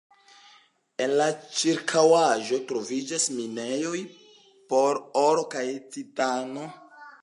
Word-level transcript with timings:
En 1.05 1.13
la 1.19 1.27
ĉirkaŭaĵo 1.57 2.59
troviĝas 2.73 3.29
minejoj 3.37 4.03
por 4.73 5.03
oro 5.27 5.49
kaj 5.57 5.67
titano. 5.97 6.71